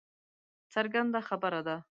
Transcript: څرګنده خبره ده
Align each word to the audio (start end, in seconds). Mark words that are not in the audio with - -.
څرګنده 0.73 1.19
خبره 1.29 1.59
ده 1.67 1.75